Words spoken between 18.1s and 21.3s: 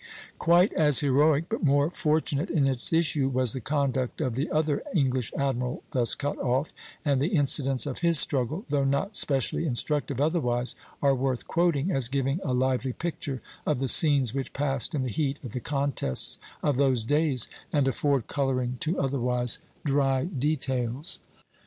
coloring to otherwise dry details.